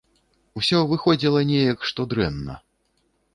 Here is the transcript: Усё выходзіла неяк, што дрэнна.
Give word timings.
Усё 0.59 0.79
выходзіла 0.93 1.43
неяк, 1.51 1.85
што 1.91 2.07
дрэнна. 2.15 2.57